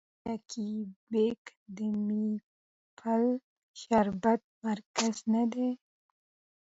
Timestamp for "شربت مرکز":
3.81-5.15